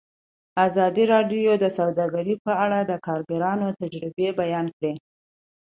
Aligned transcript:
ازادي 0.67 1.03
راډیو 1.13 1.51
د 1.63 1.65
سوداګري 1.77 2.33
په 2.45 2.51
اړه 2.63 2.79
د 2.83 2.91
کارګرانو 3.07 3.67
تجربې 3.81 4.29
بیان 4.41 4.67
کړي. 4.75 4.93